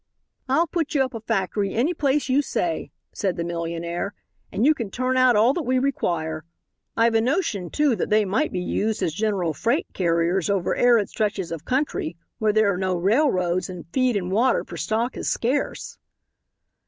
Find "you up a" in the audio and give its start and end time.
0.95-1.19